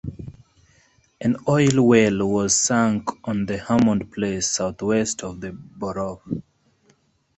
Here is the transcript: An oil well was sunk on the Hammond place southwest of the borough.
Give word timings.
An 1.21 1.35
oil 1.47 1.79
well 1.85 2.27
was 2.27 2.59
sunk 2.59 3.11
on 3.27 3.45
the 3.45 3.59
Hammond 3.59 4.11
place 4.11 4.49
southwest 4.49 5.21
of 5.23 5.39
the 5.41 5.51
borough. 5.51 6.23